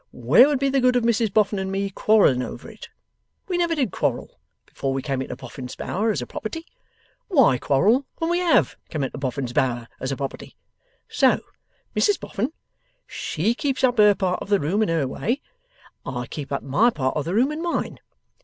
Where 0.11 0.47
would 0.47 0.57
be 0.57 0.69
the 0.69 0.79
good 0.81 0.95
of 0.95 1.03
Mrs 1.03 1.31
Boffin 1.31 1.59
and 1.59 1.71
me 1.71 1.91
quarrelling 1.91 2.41
over 2.41 2.67
it? 2.71 2.89
We 3.47 3.55
never 3.55 3.75
did 3.75 3.91
quarrel, 3.91 4.39
before 4.65 4.93
we 4.95 5.03
come 5.03 5.21
into 5.21 5.35
Boffin's 5.35 5.75
Bower 5.75 6.09
as 6.09 6.23
a 6.23 6.25
property; 6.25 6.65
why 7.27 7.59
quarrel 7.59 8.07
when 8.17 8.31
we 8.31 8.39
HAVE 8.39 8.75
come 8.89 9.03
into 9.03 9.19
Boffin's 9.19 9.53
Bower 9.53 9.87
as 9.99 10.11
a 10.11 10.17
property? 10.17 10.55
So 11.07 11.41
Mrs 11.95 12.19
Boffin, 12.19 12.51
she 13.05 13.53
keeps 13.53 13.83
up 13.83 13.99
her 13.99 14.15
part 14.15 14.41
of 14.41 14.49
the 14.49 14.59
room, 14.59 14.81
in 14.81 14.89
her 14.89 15.07
way; 15.07 15.39
I 16.03 16.25
keep 16.25 16.51
up 16.51 16.63
my 16.63 16.89
part 16.89 17.15
of 17.15 17.25
the 17.25 17.35
room 17.35 17.51
in 17.51 17.61
mine. 17.61 17.99